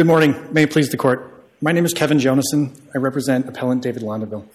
[0.00, 0.34] Good morning.
[0.50, 1.44] May it please the court.
[1.60, 2.72] My name is Kevin Jonason.
[2.94, 4.46] I represent appellant David Launderville.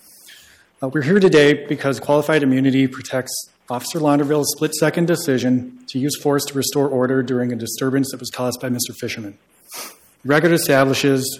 [0.81, 6.19] Uh, we're here today because qualified immunity protects Officer Launderville's split second decision to use
[6.19, 8.95] force to restore order during a disturbance that was caused by Mr.
[8.99, 9.37] Fisherman.
[10.23, 11.39] The record establishes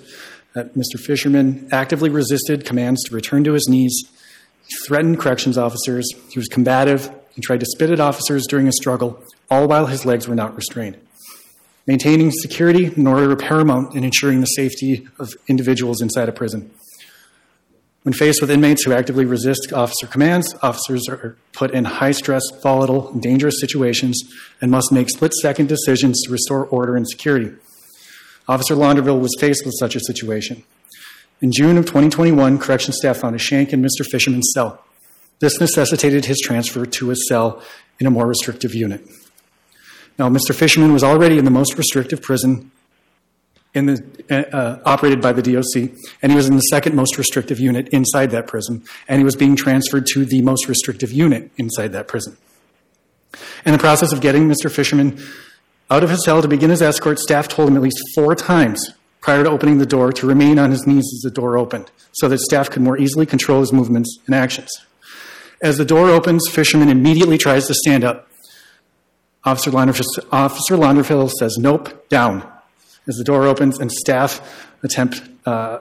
[0.54, 1.00] that Mr.
[1.00, 4.03] Fisherman actively resisted commands to return to his knees.
[4.67, 6.08] He threatened corrections officers.
[6.30, 7.09] He was combative.
[7.34, 9.20] He tried to spit at officers during a struggle,
[9.50, 11.00] all while his legs were not restrained.
[11.88, 16.71] Maintaining security order are paramount in ensuring the safety of individuals inside a prison.
[18.02, 22.44] When faced with inmates who actively resist officer commands, officers are put in high stress,
[22.61, 24.23] volatile, dangerous situations
[24.61, 27.52] and must make split second decisions to restore order and security.
[28.47, 30.63] Officer Launderville was faced with such a situation.
[31.41, 34.05] In June of 2021, correction staff found a shank in Mr.
[34.09, 34.83] Fisherman's cell.
[35.39, 37.61] This necessitated his transfer to a cell
[37.99, 39.05] in a more restrictive unit.
[40.17, 40.53] Now, Mr.
[40.53, 42.71] Fisherman was already in the most restrictive prison
[43.73, 47.59] in the, uh, operated by the DOC, and he was in the second most restrictive
[47.59, 51.91] unit inside that prison, and he was being transferred to the most restrictive unit inside
[51.91, 52.38] that prison.
[53.66, 54.71] In the process of getting Mr.
[54.71, 55.21] Fisherman
[55.91, 58.93] out of his cell to begin his escort, staff told him at least four times
[59.19, 62.30] prior to opening the door to remain on his knees as the door opened so
[62.30, 64.71] that staff could more easily control his movements and actions.
[65.61, 68.27] As the door opens, Fisherman immediately tries to stand up.
[69.46, 72.52] Officer Launderville says, Nope, down.
[73.08, 75.80] As the door opens and staff attempt, uh,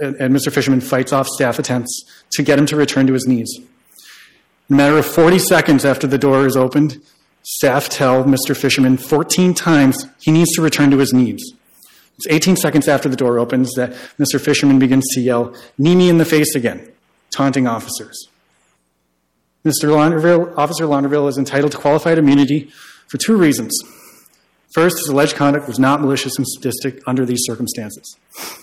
[0.00, 0.52] and, and Mr.
[0.52, 3.52] Fisherman fights off staff attempts to get him to return to his knees.
[3.58, 7.02] In a matter of 40 seconds after the door is opened,
[7.42, 8.56] staff tell Mr.
[8.56, 11.52] Fisherman 14 times he needs to return to his knees.
[12.16, 14.40] It's 18 seconds after the door opens that Mr.
[14.40, 16.88] Fisherman begins to yell, Knee me in the face again,
[17.30, 18.28] taunting officers.
[19.64, 19.88] Mr.
[19.90, 22.70] Launderville, Officer Launderville is entitled to qualified immunity
[23.12, 23.78] for two reasons.
[24.72, 28.16] First, his alleged conduct was not malicious and sadistic under these circumstances.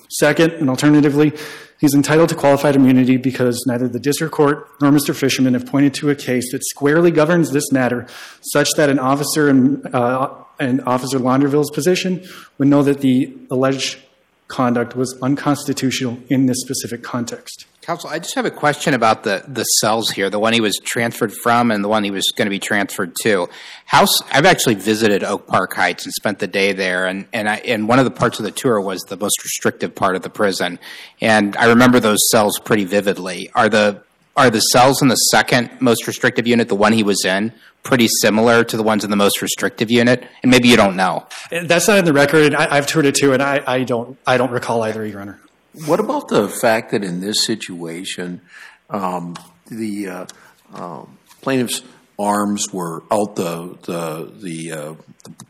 [0.10, 1.34] Second, and alternatively,
[1.80, 5.16] he's entitled to qualified immunity because neither the district court nor Mr.
[5.16, 8.08] Fisherman have pointed to a case that squarely governs this matter
[8.42, 12.26] such that an officer in, uh, Officer Launderville's position
[12.58, 14.00] would know that the alleged
[14.48, 17.66] conduct was unconstitutional in this specific context.
[17.90, 20.78] Counsel, I just have a question about the, the cells here, the one he was
[20.78, 23.50] transferred from and the one he was going to be transferred to.
[23.86, 27.56] House, I've actually visited Oak Park Heights and spent the day there, and, and, I,
[27.56, 30.30] and one of the parts of the tour was the most restrictive part of the
[30.30, 30.78] prison.
[31.20, 33.50] And I remember those cells pretty vividly.
[33.56, 34.04] Are the,
[34.38, 38.08] are the cells in the second most restrictive unit, the one he was in, pretty
[38.22, 40.28] similar to the ones in the most restrictive unit?
[40.44, 41.26] And maybe you don't know.
[41.50, 42.54] That's not in the record.
[42.54, 45.40] I, have toured it too, and I, I, don't, I don't recall either, Your Honor.
[45.86, 48.42] What about the fact that in this situation,
[48.90, 49.36] um,
[49.70, 50.26] the uh,
[50.74, 51.06] uh,
[51.42, 51.84] plaintiff's
[52.20, 54.94] arms were out the the the, uh,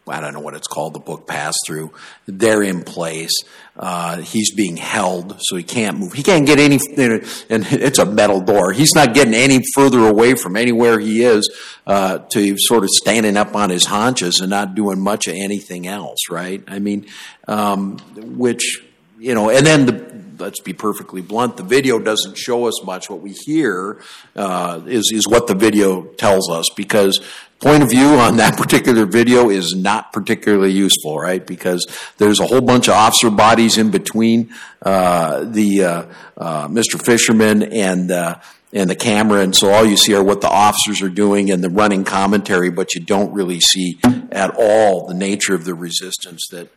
[0.07, 1.91] I don't know what it's called the book pass through.
[2.28, 3.31] They're in place.
[3.75, 6.13] Uh, he's being held, so he can't move.
[6.13, 8.72] He can't get any, and it's a metal door.
[8.72, 11.50] He's not getting any further away from anywhere he is
[11.88, 15.88] uh, to sort of standing up on his haunches and not doing much of anything
[15.88, 16.30] else.
[16.30, 16.63] Right?
[16.68, 17.07] I mean,
[17.47, 18.84] um, which
[19.19, 20.09] you know, and then the
[20.40, 23.09] let's be perfectly blunt, the video doesn't show us much.
[23.09, 24.02] What we hear
[24.35, 27.19] uh, is is what the video tells us because
[27.59, 31.46] point of view on that particular video is not particularly useful, right?
[31.46, 31.85] Because
[32.18, 36.06] there's a whole bunch of officer bodies in between uh, the uh,
[36.38, 37.03] uh Mr.
[37.03, 38.40] Fisherman and uh,
[38.72, 41.63] and the camera, and so all you see are what the officers are doing and
[41.63, 44.00] the running commentary, but you don't really see
[44.31, 46.69] at all the nature of the resistance that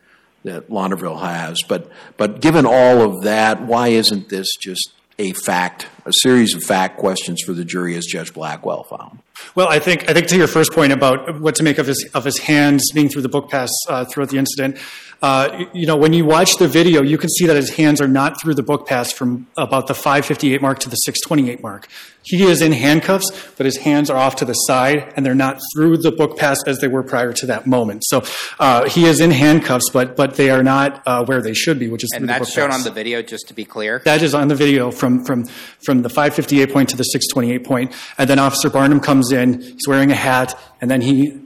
[0.43, 1.61] that Launderville has.
[1.67, 6.63] But, but given all of that, why isn't this just a fact, a series of
[6.63, 9.19] fact questions for the jury, as Judge Blackwell found?
[9.55, 12.09] Well, I think I think to your first point about what to make of his
[12.13, 14.77] of his hands being through the book pass uh, throughout the incident,
[15.21, 18.07] uh, you know, when you watch the video, you can see that his hands are
[18.07, 21.87] not through the book pass from about the 558 mark to the 628 mark.
[22.23, 25.59] He is in handcuffs, but his hands are off to the side, and they're not
[25.73, 28.03] through the book pass as they were prior to that moment.
[28.05, 28.23] So
[28.59, 31.89] uh, he is in handcuffs, but but they are not uh, where they should be,
[31.89, 32.79] which is and that's shown pass.
[32.79, 33.21] on the video.
[33.21, 35.45] Just to be clear, that is on the video from from
[35.85, 39.61] from the 558 point to the 628 point, and then Officer Barnum comes in.
[39.61, 41.39] He's wearing a hat, and then he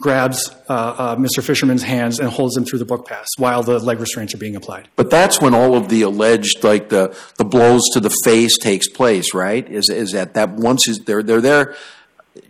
[0.00, 1.42] grabs uh, uh, Mr.
[1.42, 4.56] Fisherman's hands and holds him through the book pass while the leg restraints are being
[4.56, 4.88] applied.
[4.96, 8.88] But that's when all of the alleged, like the, the blows to the face takes
[8.88, 9.68] place, right?
[9.68, 11.76] Is, is that that once is, they're, they're there,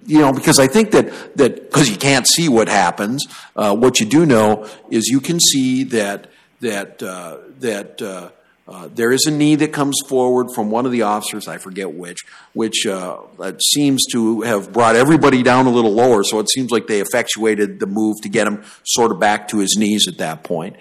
[0.06, 3.26] you know, because I think that, that because you can't see what happens,
[3.56, 6.30] uh, what you do know is you can see that,
[6.60, 8.32] that, uh, that,
[8.70, 11.92] uh, there is a knee that comes forward from one of the officers, I forget
[11.92, 12.20] which,
[12.52, 13.18] which uh,
[13.58, 16.22] seems to have brought everybody down a little lower.
[16.22, 19.58] So it seems like they effectuated the move to get him sort of back to
[19.58, 20.76] his knees at that point.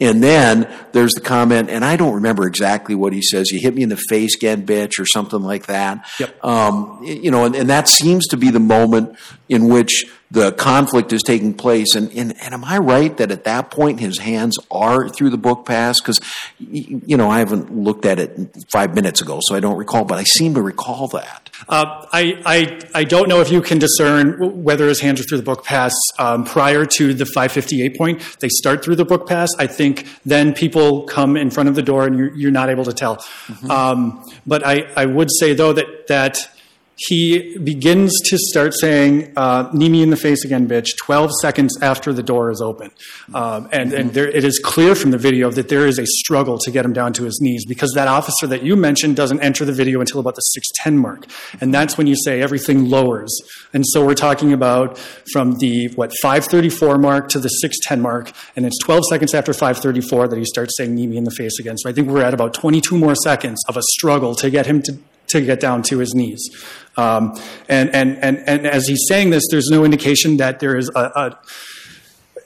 [0.00, 3.50] And then there's the comment, and I don't remember exactly what he says.
[3.50, 6.08] You hit me in the face again, bitch, or something like that.
[6.18, 6.44] Yep.
[6.44, 9.16] Um, you know, and, and, that seems to be the moment
[9.48, 11.94] in which the conflict is taking place.
[11.94, 15.38] And, and, and am I right that at that point his hands are through the
[15.38, 16.00] book pass?
[16.00, 16.18] Because,
[16.58, 18.36] you know, I haven't looked at it
[18.72, 21.50] five minutes ago, so I don't recall, but I seem to recall that.
[21.68, 25.38] Uh, I, I, I don't know if you can discern whether his hands are through
[25.38, 28.36] the book pass um, prior to the 558 point.
[28.40, 29.50] They start through the book pass.
[29.56, 32.84] I think then people come in front of the door and you're, you're not able
[32.84, 33.18] to tell.
[33.18, 33.70] Mm-hmm.
[33.70, 36.50] Um, but I, I would say, though, that, that
[36.96, 41.76] he begins to start saying, uh, knee me in the face again, bitch, 12 seconds
[41.82, 42.90] after the door is open.
[43.34, 46.58] Um, and and there, it is clear from the video that there is a struggle
[46.58, 49.64] to get him down to his knees because that officer that you mentioned doesn't enter
[49.64, 51.26] the video until about the 610 mark.
[51.60, 53.36] And that's when you say everything lowers.
[53.72, 54.98] And so we're talking about
[55.32, 60.28] from the, what, 534 mark to the 610 mark, and it's 12 seconds after 534
[60.28, 61.76] that he starts saying knee me in the face again.
[61.78, 64.80] So I think we're at about 22 more seconds of a struggle to get him
[64.82, 64.98] to
[65.28, 66.48] to get down to his knees.
[66.96, 67.34] Um,
[67.68, 71.00] and, and, and, and as he's saying this, there's no indication that there is a,
[71.00, 71.38] a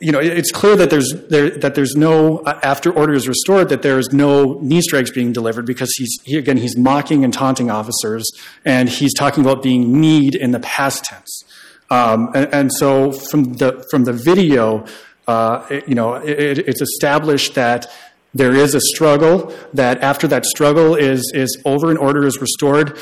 [0.01, 3.69] you know, it's clear that there's there, that there's no uh, after order is restored
[3.71, 7.35] that there is no knee strikes being delivered because he's he, again he's mocking and
[7.35, 8.31] taunting officers
[8.65, 11.45] and he's talking about being kneed in the past tense,
[11.91, 14.87] um, and, and, so from the from the video,
[15.27, 17.91] uh, it, you know, it, it's established that
[18.35, 22.99] there is a struggle that after that struggle is, is over and order is restored,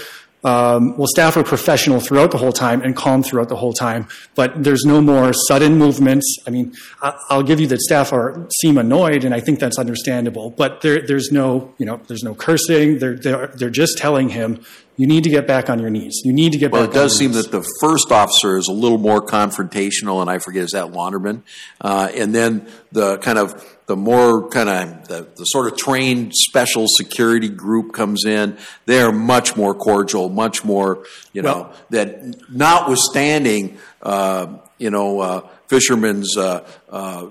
[0.47, 4.07] um, well, staff are professional throughout the whole time and calm throughout the whole time,
[4.37, 6.37] but there's no more sudden movements.
[6.47, 10.51] I mean, I'll give you that staff are seem annoyed, and I think that's understandable.
[10.51, 13.01] But there, there's no, you know, there's no cursing.
[13.01, 14.65] They're, they're, they're just telling him,
[14.97, 16.21] you need to get back on your knees.
[16.25, 16.95] You need to get well, back.
[16.95, 17.43] Well, it does seem knees.
[17.43, 21.43] that the first officer is a little more confrontational, and I forget is that Launderman,
[21.81, 26.35] uh, and then the kind of the more kind of the, the, sort of trained
[26.35, 32.51] special security group comes in, they're much more cordial, much more, you know, well, that
[32.51, 37.27] notwithstanding, uh, you know, uh, Fisherman's uh, uh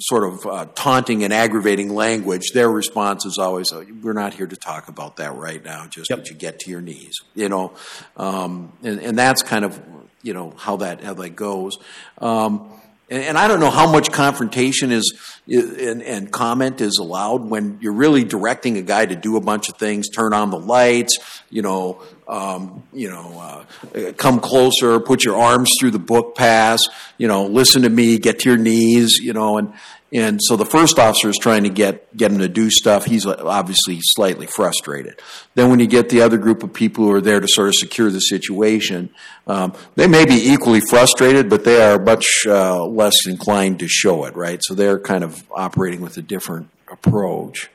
[0.00, 4.46] sort of uh, taunting and aggravating language, their response is always, oh, "We're not here
[4.46, 5.86] to talk about that right now.
[5.86, 6.26] Just yep.
[6.26, 7.72] you get to your knees," you know,
[8.16, 9.80] um, and, and that's kind of
[10.22, 11.78] you know how that how that goes.
[12.18, 12.72] Um,
[13.10, 15.14] and, I don't know how much confrontation is
[15.46, 19.68] and, and, comment is allowed when you're really directing a guy to do a bunch
[19.68, 21.18] of things, turn on the lights,
[21.50, 26.80] you know, um, you know, uh, come closer, put your arms through the book pass,
[27.18, 29.72] you know, listen to me, get to your knees, you know, and
[30.14, 33.04] and so the first officer is trying to get, get him to do stuff.
[33.04, 35.20] He's obviously slightly frustrated.
[35.56, 37.74] Then when you get the other group of people who are there to sort of
[37.74, 39.10] secure the situation,
[39.48, 44.24] um, they may be equally frustrated, but they are much uh, less inclined to show
[44.24, 44.60] it, right?
[44.62, 47.68] So they're kind of operating with a different approach.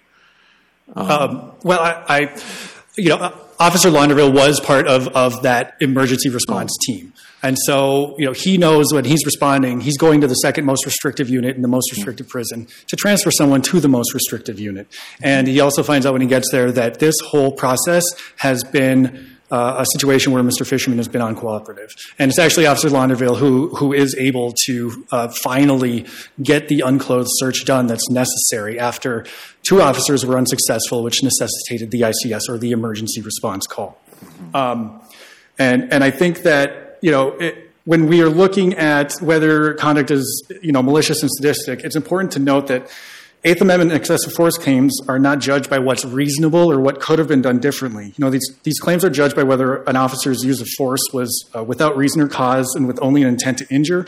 [0.96, 2.26] Um, um, well, I, I,
[3.00, 6.86] you know, Officer Launderville was part of, of that emergency response oh.
[6.86, 7.14] team.
[7.42, 10.86] And so, you know, he knows when he's responding, he's going to the second most
[10.86, 11.96] restrictive unit in the most mm.
[11.96, 14.88] restrictive prison to transfer someone to the most restrictive unit.
[15.22, 18.04] And he also finds out when he gets there that this whole process
[18.38, 20.66] has been a situation where Mr.
[20.66, 21.90] Fisherman has been uncooperative.
[22.18, 26.06] And it's actually Officer Launderville who, who is able to uh, finally
[26.42, 29.26] get the unclothed search done that's necessary after
[29.64, 34.00] two officers were unsuccessful, which necessitated the ICS or the emergency response call.
[34.54, 35.02] Um,
[35.58, 40.12] and, and I think that you know, it, when we are looking at whether conduct
[40.12, 42.90] is, you know, malicious and sadistic, it's important to note that
[43.46, 47.30] Eighth Amendment excessive force claims are not judged by what's reasonable or what could have
[47.30, 48.08] been done differently.
[48.08, 51.50] You know, these, these claims are judged by whether an officer's use of force was
[51.56, 54.06] uh, without reason or cause and with only an intent to injure,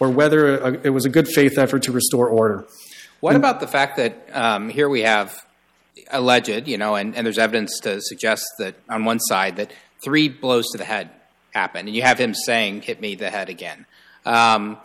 [0.00, 2.66] or whether a, it was a good faith effort to restore order.
[3.20, 5.46] What and, about the fact that um, here we have
[6.10, 10.28] alleged, you know, and, and there's evidence to suggest that on one side that three
[10.28, 11.10] blows to the head
[11.54, 13.86] happened, and you have him saying, "Hit me the head again."
[14.26, 14.78] Um,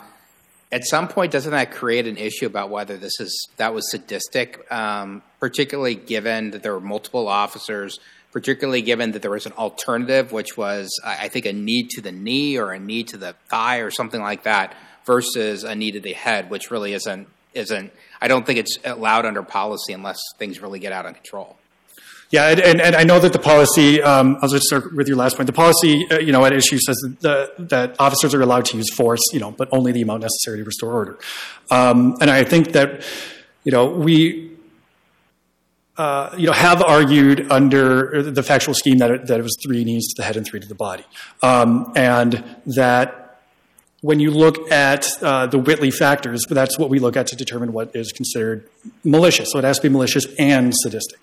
[0.72, 4.72] at some point, doesn't that create an issue about whether this is that was sadistic,
[4.72, 8.00] um, particularly given that there were multiple officers,
[8.32, 12.12] particularly given that there was an alternative, which was I think a knee to the
[12.12, 16.00] knee or a knee to the thigh or something like that, versus a knee to
[16.00, 17.92] the head, which really isn't isn't.
[18.22, 21.58] I don't think it's allowed under policy unless things really get out of control.
[22.31, 25.36] Yeah, and, and, I know that the policy, um, I'll just start with your last
[25.36, 25.48] point.
[25.48, 28.93] The policy, uh, you know, at issue says that, that, officers are allowed to use
[28.93, 31.17] force, you know, but only the amount necessary to restore order.
[31.71, 33.03] Um, and I think that,
[33.63, 34.51] you know, we,
[35.98, 39.83] uh, you know, have argued under the factual scheme that it, that it was three
[39.83, 41.05] knees to the head and three to the body,
[41.41, 43.28] um, and that
[44.01, 47.74] when you look at uh, the Whitley factors, that's what we look at to determine
[47.74, 48.68] what is considered
[49.03, 49.51] malicious.
[49.51, 51.20] So it has to be malicious and sadistic.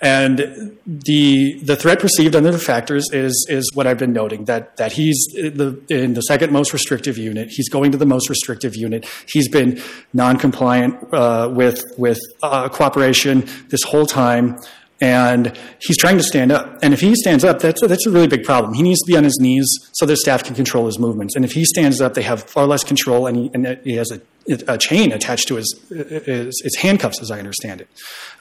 [0.00, 4.76] And the the threat perceived under the factors is is what I've been noting that
[4.76, 7.48] that he's the, in the second most restrictive unit.
[7.50, 9.06] He's going to the most restrictive unit.
[9.28, 9.82] He's been
[10.12, 14.56] non-compliant uh, with with uh, cooperation this whole time
[15.00, 16.78] and he's trying to stand up.
[16.82, 18.74] And if he stands up, that's a, that's a really big problem.
[18.74, 21.34] He needs to be on his knees so the staff can control his movements.
[21.36, 24.10] And if he stands up, they have far less control, and he, and he has
[24.10, 24.20] a,
[24.68, 27.88] a chain attached to his, his, his, handcuffs, as I understand it.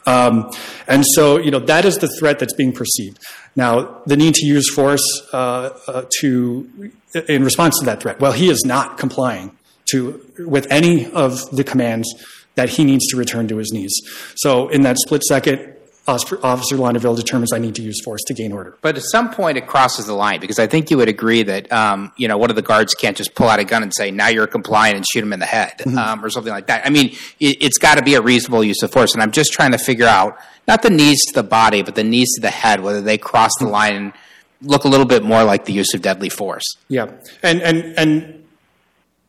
[0.05, 0.51] Um,
[0.87, 3.23] and so, you know, that is the threat that's being perceived.
[3.55, 6.91] Now, the need to use force uh, uh, to
[7.27, 8.19] in response to that threat.
[8.19, 9.57] Well, he is not complying
[9.91, 12.07] to with any of the commands
[12.55, 13.93] that he needs to return to his knees.
[14.35, 15.75] So, in that split second,
[16.07, 18.75] Officer Launderville determines I need to use force to gain order.
[18.81, 21.71] But at some point, it crosses the line because I think you would agree that
[21.71, 24.09] um, you know one of the guards can't just pull out a gun and say
[24.09, 25.97] now you're compliant and shoot him in the head mm-hmm.
[25.97, 26.85] um, or something like that.
[26.85, 29.53] I mean, it, has got to be a reasonable use of force, and I'm just
[29.53, 30.37] trying to figure out
[30.67, 33.51] not the knees to the body, but the knees to the head, whether they cross
[33.59, 34.13] the line and
[34.61, 36.65] look a little bit more like the use of deadly force.
[36.87, 37.11] Yeah,
[37.43, 38.47] and and and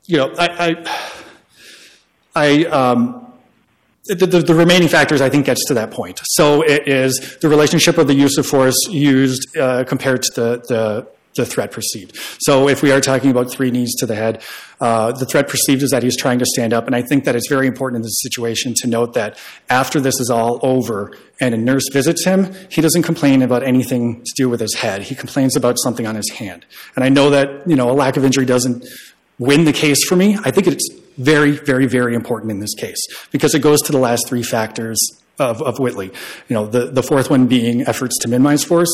[0.06, 1.16] you know, I I.
[2.32, 3.29] I um,
[4.06, 6.20] the, the, the, remaining factors, I think, gets to that point.
[6.24, 10.64] So it is the relationship of the use of force used uh, compared to the,
[10.68, 12.16] the, the, threat perceived.
[12.40, 14.42] So if we are talking about three knees to the head,
[14.80, 16.86] uh, the threat perceived is that he's trying to stand up.
[16.86, 19.38] And I think that it's very important in this situation to note that
[19.68, 24.22] after this is all over and a nurse visits him, he doesn't complain about anything
[24.24, 25.02] to do with his head.
[25.02, 26.64] He complains about something on his hand.
[26.96, 28.86] And I know that, you know, a lack of injury doesn't
[29.38, 30.38] win the case for me.
[30.42, 30.88] I think it's
[31.18, 33.00] very, very, very important in this case
[33.30, 34.98] because it goes to the last three factors
[35.38, 36.12] of, of Whitley.
[36.48, 38.90] You know, the, the fourth one being efforts to minimize force.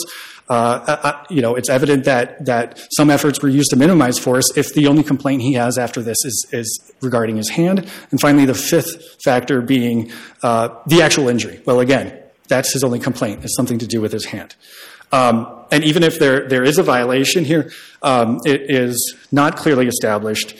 [0.48, 4.16] Uh, uh, uh, you know, it's evident that that some efforts were used to minimize
[4.16, 7.90] force if the only complaint he has after this is is regarding his hand.
[8.12, 10.12] And finally, the fifth factor being
[10.44, 11.60] uh, the actual injury.
[11.66, 13.42] Well, again, that's his only complaint.
[13.42, 14.54] It's something to do with his hand.
[15.10, 19.88] Um, and even if there there is a violation here, um, it is not clearly
[19.88, 20.54] established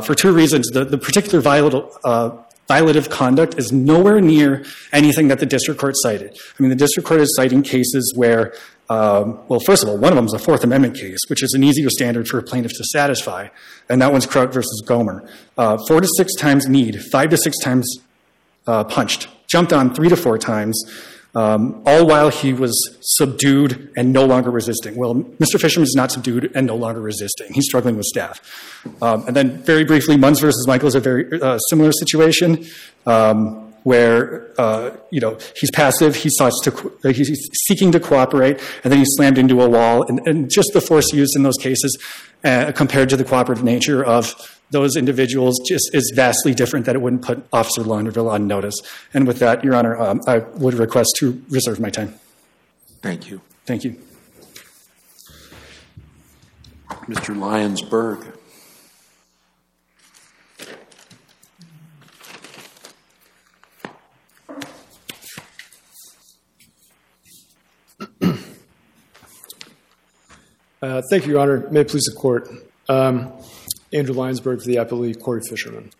[0.00, 0.68] for two reasons.
[0.68, 2.30] The, the particular violative, uh,
[2.68, 6.30] violative conduct is nowhere near anything that the district court cited.
[6.58, 8.54] I mean, the district court is citing cases where,
[8.88, 11.52] um, well, first of all, one of them is a Fourth Amendment case, which is
[11.54, 13.48] an easier standard for a plaintiff to satisfy,
[13.88, 15.28] and that one's Krout versus Goemmer.
[15.58, 17.86] Uh, four to six times kneed, five to six times
[18.66, 20.82] uh, punched, jumped on three to four times,
[21.34, 24.96] all while he was subdued and no longer resisting.
[24.96, 25.60] Well, Mr.
[25.60, 27.52] Fisherman is not subdued and no longer resisting.
[27.52, 28.40] He's struggling with staff.
[29.02, 32.66] Um, and then, very briefly, Munns versus Michael is a very uh, similar situation.
[33.06, 38.90] Um, where uh, you know he's passive, he to, uh, he's seeking to cooperate, and
[38.90, 40.04] then he's slammed into a wall.
[40.08, 41.96] And, and just the force used in those cases,
[42.42, 47.02] uh, compared to the cooperative nature of those individuals just is vastly different that it
[47.02, 48.74] wouldn't put Officer Launderville on notice.
[49.12, 52.14] And with that, Your Honor, um, I would request to reserve my time.
[53.02, 53.40] Thank you.
[53.66, 54.00] Thank you.
[57.06, 57.36] Mr.
[57.38, 58.34] Lyons-Berg.
[70.84, 71.66] Uh, thank you, Your Honor.
[71.70, 72.46] May it please the Court.
[72.90, 73.32] Um,
[73.94, 75.90] Andrew Lyons-Berg for the appellee, Corey Fisherman.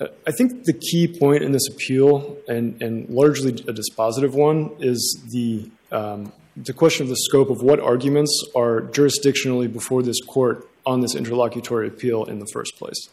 [0.00, 5.22] I think the key point in this appeal, and, and largely a dispositive one, is
[5.30, 10.68] the, um, the question of the scope of what arguments are jurisdictionally before this court
[10.84, 13.08] on this interlocutory appeal in the first place.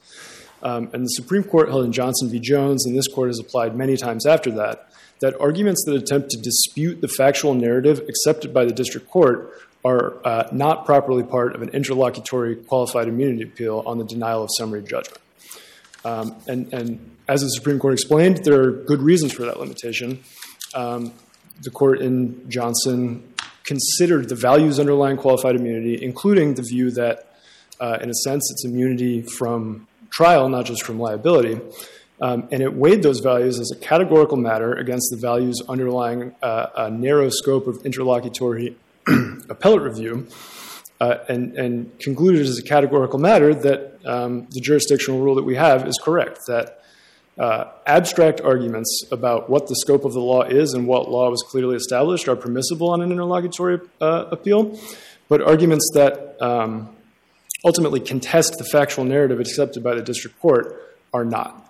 [0.63, 2.39] Um, and the Supreme Court held in Johnson v.
[2.39, 4.89] Jones, and this court has applied many times after that,
[5.21, 10.15] that arguments that attempt to dispute the factual narrative accepted by the district court are
[10.25, 14.83] uh, not properly part of an interlocutory qualified immunity appeal on the denial of summary
[14.83, 15.19] judgment.
[16.03, 20.21] Um, and, and, as the Supreme Court explained, there are good reasons for that limitation.
[20.73, 21.13] Um,
[21.61, 23.23] the court in Johnson
[23.63, 27.33] considered the values underlying qualified immunity, including the view that,
[27.79, 31.61] uh, in a sense, it's immunity from trial, not just from liability.
[32.19, 36.67] Um, and it weighed those values as a categorical matter against the values underlying uh,
[36.75, 38.75] a narrow scope of interlocutory
[39.49, 40.27] appellate review
[40.99, 45.55] uh, and, and, concluded as a categorical matter that um, the jurisdictional rule that we
[45.55, 46.83] have is correct, that
[47.39, 51.41] uh, abstract arguments about what the scope of the law is and what law was
[51.41, 54.79] clearly established are permissible on an interlocutory uh, appeal,
[55.27, 56.95] but arguments that um,
[57.65, 61.60] ultimately contest the factual narrative accepted by the district court are not.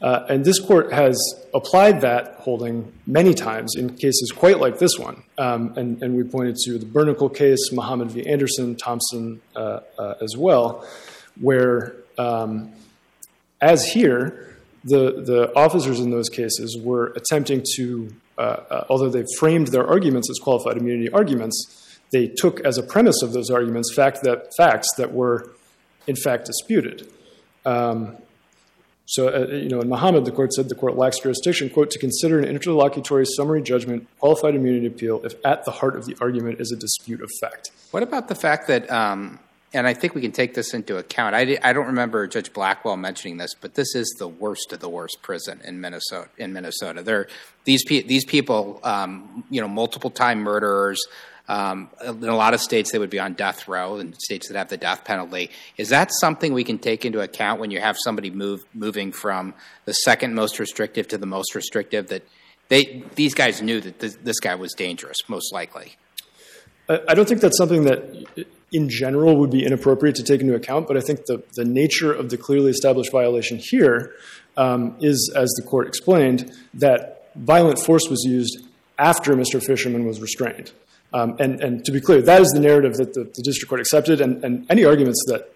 [0.00, 1.18] Uh, and this court has
[1.52, 5.24] applied that holding many times in cases quite like this one.
[5.38, 8.24] Um, and, and, we pointed to the Burnikel case, Muhammad v.
[8.24, 10.86] Anderson, Thompson uh, uh, as well,
[11.40, 12.72] where, um,
[13.60, 19.24] as here, the, the officers in those cases were attempting to, uh, uh, although they
[19.36, 23.92] framed their arguments as qualified immunity arguments, they took as a premise of those arguments
[23.94, 25.50] fact that, facts that were,
[26.06, 27.10] in fact, disputed.
[27.66, 28.16] Um,
[29.10, 31.98] so, uh, you know, in Muhammad, the court said the court lacks jurisdiction, quote, to
[31.98, 36.60] consider an interlocutory summary judgment qualified immunity appeal if at the heart of the argument
[36.60, 37.70] is a dispute of fact.
[37.90, 39.38] What about the fact that, um,
[39.72, 41.34] and I think we can take this into account.
[41.34, 44.90] I, I don't remember Judge Blackwell mentioning this, but this is the worst of the
[44.90, 46.28] worst prison in Minnesota.
[46.36, 47.28] In Minnesota, there
[47.64, 51.00] these pe- these people, um, you know, multiple time murderers,
[51.48, 54.56] um, in a lot of states, they would be on death row, in states that
[54.56, 55.50] have the death penalty.
[55.78, 59.54] Is that something we can take into account when you have somebody move moving from
[59.86, 62.08] the second most restrictive to the most restrictive?
[62.08, 62.22] That
[62.68, 65.96] they these guys knew that this, this guy was dangerous, most likely.
[66.90, 70.86] I don't think that's something that, in general, would be inappropriate to take into account.
[70.86, 74.12] But I think the the nature of the clearly established violation here
[74.58, 78.66] um, is, as the court explained, that violent force was used
[78.98, 79.64] after Mr.
[79.64, 80.72] Fisherman was restrained.
[81.12, 83.80] Um, and, and, to be clear, that is the narrative that the, the district court
[83.80, 85.54] accepted, and, and, any arguments that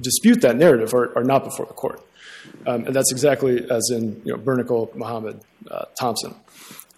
[0.00, 2.00] dispute that narrative are, are not before the court.
[2.66, 6.34] Um, and that's exactly as in you know, Burnikel, Muhammad, uh, Thompson.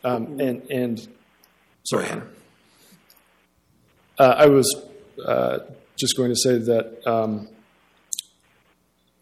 [0.05, 1.09] Um, and, and
[1.83, 2.07] sorry,
[4.19, 4.75] uh, I was
[5.25, 5.59] uh,
[5.97, 7.49] just going to say that, um,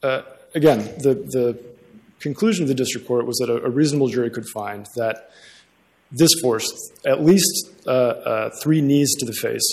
[0.02, 0.22] uh,
[0.54, 1.58] again, the, the
[2.20, 5.30] conclusion of the district court was that a, a reasonable jury could find that
[6.16, 9.66] this force, at least uh, uh, three knees to the face,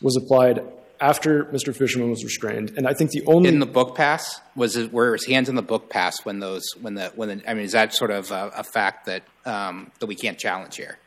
[0.00, 0.62] was applied
[1.00, 1.74] after Mr.
[1.74, 2.72] Fisherman was restrained.
[2.76, 5.54] And I think the only in the book pass was it were his hands in
[5.54, 8.30] the book pass when those when the when the, I mean is that sort of
[8.30, 10.98] a, a fact that um, that we can't challenge here?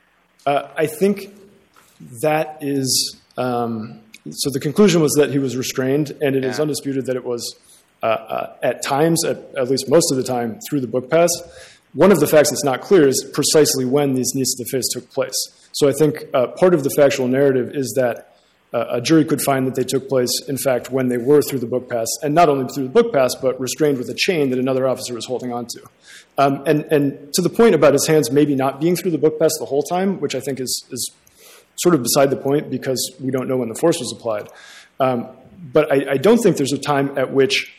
[0.45, 1.33] Uh, I think
[2.21, 4.49] that is um, so.
[4.49, 6.49] The conclusion was that he was restrained, and it yeah.
[6.49, 7.55] is undisputed that it was
[8.01, 11.29] uh, uh, at times, at, at least most of the time, through the book pass.
[11.93, 15.35] One of the facts that's not clear is precisely when these knees to took place.
[15.73, 18.35] So I think uh, part of the factual narrative is that
[18.73, 21.59] uh, a jury could find that they took place, in fact, when they were through
[21.59, 24.49] the book pass, and not only through the book pass, but restrained with a chain
[24.49, 25.81] that another officer was holding onto.
[26.37, 29.37] Um, and, and to the point about his hands maybe not being through the book
[29.37, 31.11] pass the whole time, which I think is, is
[31.75, 34.47] sort of beside the point because we don't know when the force was applied.
[34.99, 35.27] Um,
[35.73, 37.73] but I, I don't think there's a time at which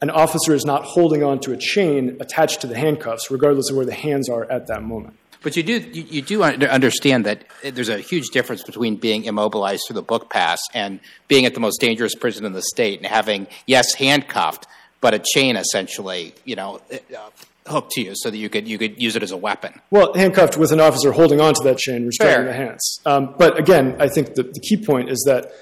[0.00, 3.76] an officer is not holding on to a chain attached to the handcuffs, regardless of
[3.76, 5.16] where the hands are at that moment.
[5.42, 9.94] But you do you, do understand that there's a huge difference between being immobilized through
[9.94, 13.46] the book pass and being at the most dangerous prison in the state and having
[13.66, 14.66] yes handcuffed,
[15.00, 16.80] but a chain essentially, you know.
[16.92, 17.30] Uh,
[17.66, 19.80] hooked to you so that you could you could use it as a weapon.
[19.90, 23.00] Well, handcuffed with an officer holding on to that chain, restraining the hands.
[23.06, 25.52] Um, but again, I think the, the key point is that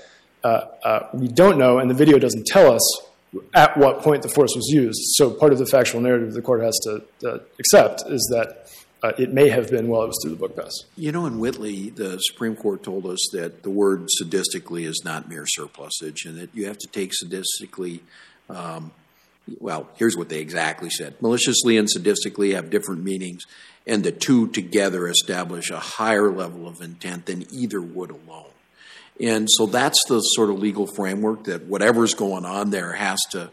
[0.42, 3.07] uh, uh, we don't know, and the video doesn't tell us
[3.54, 5.00] at what point the force was used.
[5.14, 8.70] So part of the factual narrative the court has to uh, accept is that
[9.02, 10.72] uh, it may have been while it was through the book pass.
[10.96, 15.28] You know, in Whitley, the Supreme Court told us that the word sadistically is not
[15.28, 18.00] mere surplusage and that you have to take sadistically.
[18.48, 18.92] Um,
[19.60, 23.44] well, here's what they exactly said maliciously and sadistically have different meanings,
[23.86, 28.50] and the two together establish a higher level of intent than either would alone.
[29.20, 33.50] And so that's the sort of legal framework that whatever's going on there has to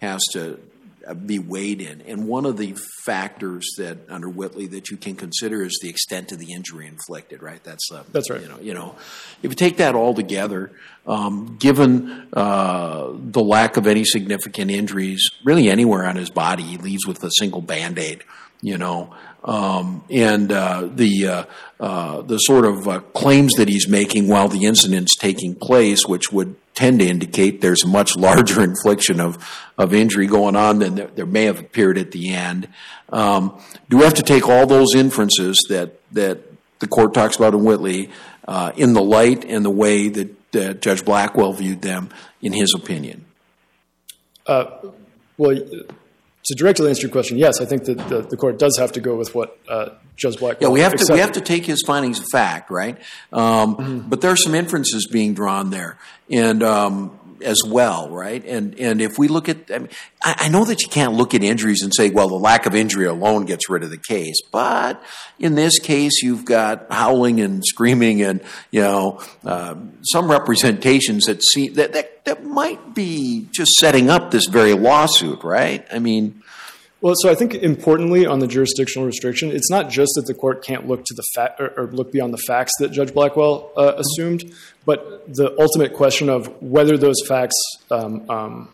[0.00, 0.58] has to
[1.06, 2.00] uh, be weighed in.
[2.02, 6.32] And one of the factors that under Whitley that you can consider is the extent
[6.32, 7.42] of the injury inflicted.
[7.42, 7.62] Right.
[7.62, 8.40] That's uh, that's right.
[8.40, 8.96] You know, you know,
[9.42, 10.72] if you take that all together,
[11.06, 16.76] um, given uh, the lack of any significant injuries, really anywhere on his body, he
[16.78, 18.24] leaves with a single band aid.
[18.60, 21.44] You know, um, and uh, the uh,
[21.80, 26.32] uh, the sort of uh, claims that he's making while the incident's taking place, which
[26.32, 29.38] would tend to indicate there's a much larger infliction of
[29.76, 32.68] of injury going on than there, there may have appeared at the end.
[33.10, 36.40] Um, do we have to take all those inferences that that
[36.78, 38.10] the court talks about in Whitley
[38.46, 42.74] uh, in the light and the way that, that Judge Blackwell viewed them in his
[42.74, 43.24] opinion?
[44.46, 44.66] Uh,
[45.38, 45.56] well
[46.44, 49.00] to directly answer your question, yes, I think that the, the court does have to
[49.00, 50.60] go with what uh, Judge Black.
[50.60, 51.06] Yeah, we have accepted.
[51.08, 52.98] to we have to take his findings of fact, right?
[53.32, 54.08] Um, mm-hmm.
[54.08, 55.98] But there are some inferences being drawn there,
[56.30, 58.44] and um, as well, right?
[58.44, 59.88] And and if we look at, I, mean,
[60.22, 62.74] I, I, know that you can't look at injuries and say, well, the lack of
[62.74, 64.36] injury alone gets rid of the case.
[64.50, 65.02] But
[65.38, 71.42] in this case, you've got howling and screaming, and you know uh, some representations that
[71.42, 75.86] see that, that that might be just setting up this very lawsuit, right?
[75.92, 76.41] I mean.
[77.02, 80.64] Well, so I think importantly on the jurisdictional restriction, it's not just that the court
[80.64, 83.94] can't look to the fa- or, or look beyond the facts that Judge Blackwell uh,
[83.96, 84.54] assumed,
[84.86, 87.56] but the ultimate question of whether those facts
[87.90, 88.68] um, um,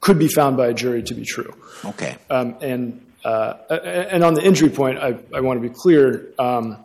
[0.00, 1.54] could be found by a jury to be true.
[1.84, 2.16] Okay.
[2.30, 6.28] Um, and uh, and on the injury point, I, I want to be clear.
[6.38, 6.78] Um,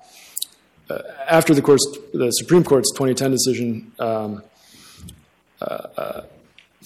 [0.89, 1.81] uh, after the, course,
[2.13, 4.43] the Supreme Court's 2010 decision um,
[5.61, 6.21] uh, uh,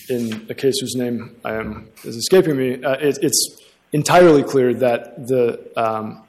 [0.09, 3.61] in a case whose name I am is escaping me, uh, it, it's
[3.91, 6.23] entirely clear that the um,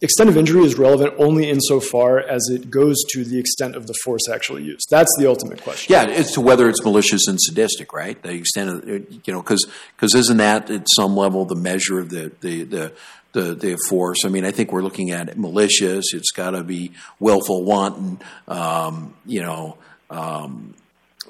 [0.00, 3.94] extent of injury is relevant only insofar as it goes to the extent of the
[4.04, 4.86] force actually used.
[4.90, 5.92] That's the ultimate question.
[5.92, 8.20] Yeah, it's to whether it's malicious and sadistic, right?
[8.22, 12.10] The extent of, you know, because because isn't that at some level the measure of
[12.10, 12.92] the the the
[13.32, 14.24] the, the force?
[14.24, 16.14] I mean, I think we're looking at it malicious.
[16.14, 18.20] It's got to be willful, wanton.
[18.48, 19.76] Um, you know.
[20.08, 20.74] Um,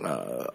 [0.02, 0.46] uh,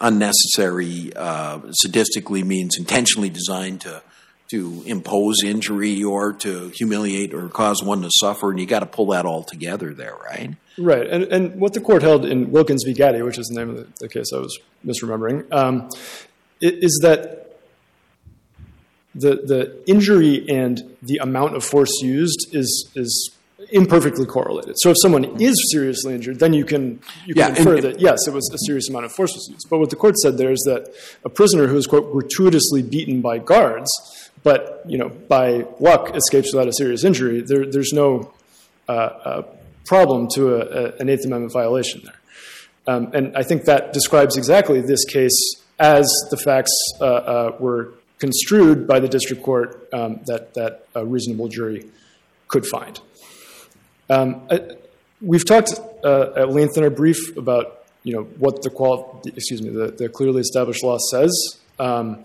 [0.00, 4.02] unnecessary, uh, sadistically means intentionally designed to
[4.50, 8.86] to impose injury or to humiliate or cause one to suffer, and you got to
[8.86, 10.54] pull that all together there, right?
[10.78, 12.94] Right, and and what the court held in Wilkins v.
[12.94, 15.90] Gaddy, which is the name of the, the case I was misremembering, um,
[16.60, 17.60] is that
[19.14, 23.30] the the injury and the amount of force used is is
[23.70, 24.74] imperfectly correlated.
[24.78, 28.00] So if someone is seriously injured, then you can you can Yeah, infer and- that
[28.00, 29.68] yes, it was a serious amount of force was used.
[29.68, 30.92] But what the court said there is that
[31.24, 33.90] a prisoner who is quote gratuitously beaten by guards,
[34.42, 38.32] but you know by luck escapes without a serious injury, there, there's no
[38.88, 39.42] uh, uh,
[39.84, 42.14] problem to a, a, an Eighth Amendment violation there.
[42.86, 45.36] Um, and I think that describes exactly this case
[45.78, 51.04] as the facts uh, uh, were construed by the district court um, that that a
[51.04, 51.86] reasonable jury
[52.46, 53.00] could find.
[54.10, 54.60] Um, I,
[55.20, 55.72] we've talked
[56.04, 59.88] uh, at length in our brief about you know what the qual excuse me the,
[59.88, 61.32] the clearly established law says.
[61.78, 62.24] Um,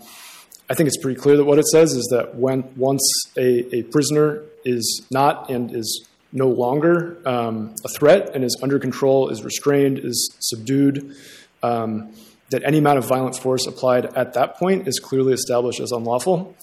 [0.68, 3.02] I think it's pretty clear that what it says is that when once
[3.36, 8.78] a, a prisoner is not and is no longer um, a threat and is under
[8.78, 11.14] control, is restrained, is subdued,
[11.62, 12.12] um,
[12.50, 16.56] that any amount of violent force applied at that point is clearly established as unlawful.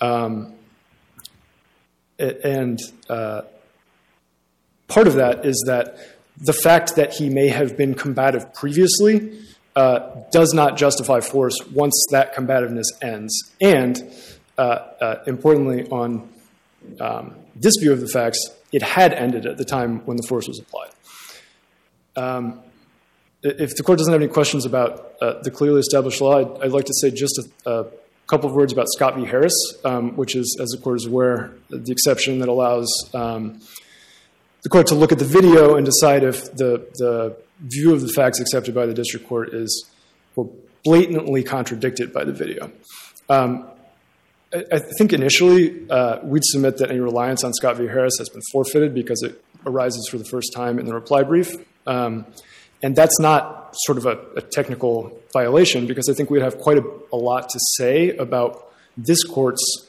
[0.00, 0.54] Um,
[2.18, 3.42] and uh,
[4.88, 5.98] part of that is that
[6.38, 9.38] the fact that he may have been combative previously
[9.74, 13.52] uh, does not justify force once that combativeness ends.
[13.60, 14.12] And
[14.58, 16.28] uh, uh, importantly, on
[17.00, 18.38] um, this view of the facts,
[18.72, 20.90] it had ended at the time when the force was applied.
[22.16, 22.62] Um,
[23.42, 26.72] if the court doesn't have any questions about uh, the clearly established law, I'd, I'd
[26.72, 27.86] like to say just a, a
[28.26, 29.24] couple of words about Scott v.
[29.24, 33.60] Harris, um, which is, as the court is aware, the exception that allows um,
[34.66, 38.08] the court to look at the video and decide if the, the view of the
[38.08, 39.88] facts accepted by the district court is
[40.34, 40.52] quote,
[40.82, 42.72] blatantly contradicted by the video.
[43.28, 43.68] Um,
[44.52, 47.86] I, I think initially uh, we'd submit that any reliance on Scott v.
[47.86, 51.54] Harris has been forfeited because it arises for the first time in the reply brief.
[51.86, 52.26] Um,
[52.82, 56.78] and that's not sort of a, a technical violation because I think we'd have quite
[56.78, 59.86] a, a lot to say about this court's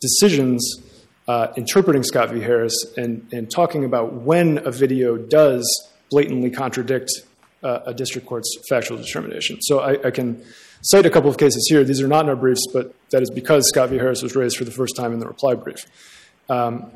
[0.00, 0.62] decisions
[1.56, 2.40] interpreting Scott v.
[2.40, 7.10] Harris and, and talking about when a video does blatantly contradict
[7.62, 9.60] uh, a district court's factual determination.
[9.62, 10.44] So I, can
[10.82, 11.82] cite a couple of cases here.
[11.82, 13.96] These are not in our briefs, but that is because Scott v.
[13.96, 15.78] Harris was raised for the first time in the reply brief.
[16.50, 16.90] Um,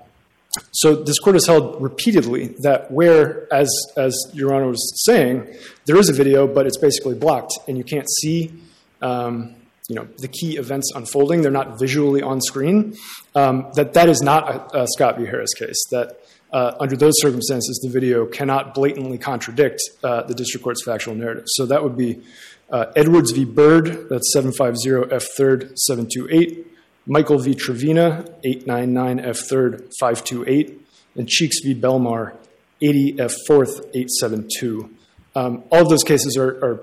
[0.73, 5.47] so this court has held repeatedly that where, as, as Your Honor was saying,
[5.87, 8.53] there is a video, but it's basically blocked, and you can't see
[9.01, 9.55] um,
[9.89, 11.43] you know, the key events unfolding.
[11.43, 12.95] They're not visually on screen.
[13.35, 15.25] Um, that that is not a, a Scott v.
[15.25, 15.83] Harris case.
[15.91, 16.21] That
[16.53, 21.45] uh, under those circumstances, the video cannot blatantly contradict uh, the district court's factual narrative.
[21.47, 22.23] So that would be
[22.71, 23.45] uh, Edwards v.
[23.45, 25.27] Byrd, that's 750 F.
[25.39, 26.67] 3rd 728.
[27.07, 27.55] Michael v.
[27.55, 29.37] Trevino, 899 F.
[29.51, 30.87] 3rd 528.
[31.17, 31.75] And Cheeks v.
[31.75, 32.37] Belmar,
[32.83, 33.35] 80 F.
[33.49, 34.95] 4th 872.
[35.35, 36.81] Um, all of those cases are, are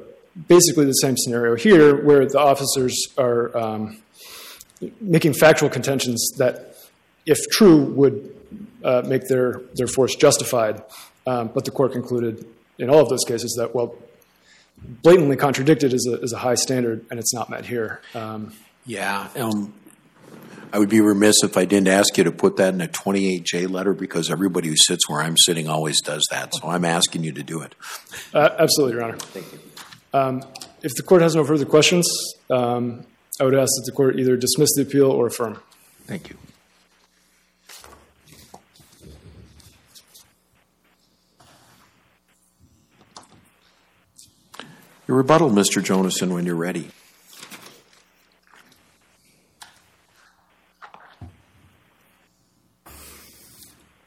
[0.48, 4.02] basically the same scenario here, where the officers are um,
[5.00, 6.76] making factual contentions that,
[7.26, 8.36] if true, would
[8.84, 10.84] uh, make their, their force justified.
[11.28, 12.46] Um, but the court concluded
[12.78, 13.96] in all of those cases that, well,
[14.78, 18.02] blatantly contradicted is a, is a high standard, and it's not met here.
[18.14, 18.54] Um,
[18.86, 19.30] Yeah.
[19.36, 19.74] Um,
[20.74, 23.70] I would be remiss if I didn't ask you to put that in a 28J
[23.70, 26.54] letter because everybody who sits where I'm sitting always does that.
[26.54, 27.76] So I'm asking you to do it.
[28.34, 29.18] uh, absolutely, Your Honor.
[29.18, 29.60] Thank you.
[30.16, 30.44] Um,
[30.82, 32.08] if the court has no further questions,
[32.50, 33.06] um,
[33.38, 35.60] I would ask that the court either dismiss the appeal or affirm.
[36.08, 36.38] Thank you.
[45.06, 45.84] Your rebuttal, Mr.
[45.84, 46.92] Jonason, when you're ready.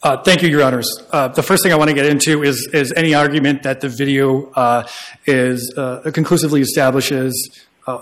[0.08, 0.88] Uh, Thank you, Your Honors.
[1.12, 3.90] Uh, The first thing I want to get into is, is any argument that the
[3.90, 4.88] video uh,
[5.26, 5.70] is,
[6.14, 7.34] conclusively establishes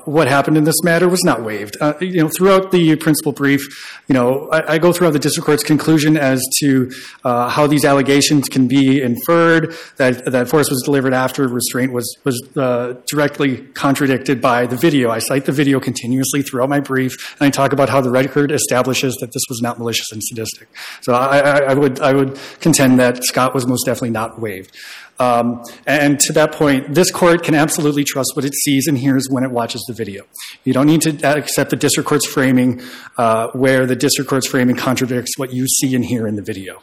[0.04, 1.76] what happened in this matter was not waived.
[1.80, 3.60] Uh, You know, throughout the principal brief,
[4.08, 6.90] you know, I go throughout the district court's conclusion as to
[7.24, 12.16] uh, how these allegations can be inferred, that, that force was delivered after restraint was,
[12.24, 15.10] was uh, directly contradicted by the video.
[15.10, 18.50] I cite the video continuously throughout my brief, and I talk about how the record
[18.52, 20.68] establishes that this was not malicious and sadistic.
[21.02, 24.76] So I would contend that Scott was most definitely not waived.
[25.18, 29.28] Um, and to that point, this court can absolutely trust what it sees and hears
[29.30, 30.24] when it watches the video.
[30.64, 32.82] You don't need to accept the district court's framing
[33.16, 36.82] uh, where the district court's framing contradicts what you see and hear in the video.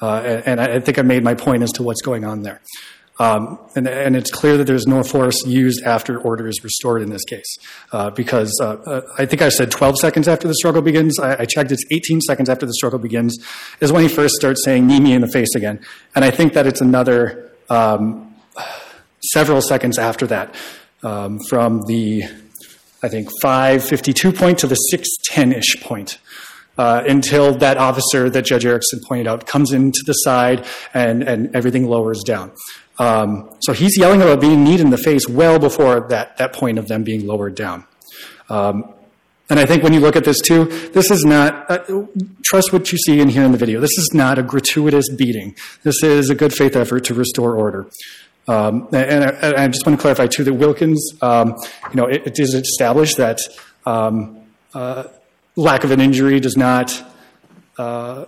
[0.00, 2.60] Uh, and, I think I made my point as to what's going on there.
[3.18, 7.10] Um, and, and it's clear that there's no force used after order is restored in
[7.10, 7.56] this case.
[7.92, 11.18] Uh, because I think I said 12 seconds after the struggle begins.
[11.18, 13.38] I, checked, it's 18 seconds after the struggle begins,
[13.80, 15.80] is when he first starts saying, knee me in the face again.
[16.14, 17.51] And I think that it's another
[19.32, 20.54] several seconds after that,
[21.02, 22.24] um, from the,
[23.02, 26.18] I think, 552 point to the 610 ish point.
[26.78, 31.54] Uh, until that officer that Judge Erickson pointed out comes into the side and, and
[31.54, 32.50] everything lowers down.
[32.98, 36.78] Um, so he's yelling about being kneed in the face well before that, that point
[36.78, 37.84] of them being lowered down.
[39.52, 42.06] And I think when you look at this too, this is not, uh,
[42.42, 43.80] trust what you see and hear in the video.
[43.80, 45.54] This is not a gratuitous beating.
[45.82, 47.86] This is a good faith effort to restore order.
[48.48, 51.54] Um, and, I, and I just want to clarify too that Wilkins, um,
[51.90, 53.40] you know, it, it is established that
[53.84, 54.40] um,
[54.72, 55.08] uh,
[55.54, 57.04] lack of an injury does not
[57.76, 58.24] uh,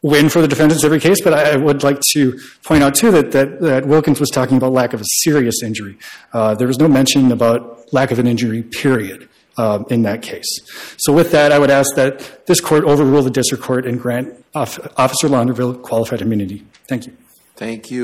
[0.00, 2.94] win for the defendants in every case, but I, I would like to point out
[2.94, 5.98] too that, that, that Wilkins was talking about lack of a serious injury.
[6.32, 10.48] Uh, there was no mention about lack of an injury, period Um, in that case.
[10.96, 14.44] So with that, I would ask that this court overrule the district court and grant
[14.52, 16.64] Officer Launderville qualified immunity.
[16.88, 17.16] Thank you.
[17.54, 17.92] Thank you.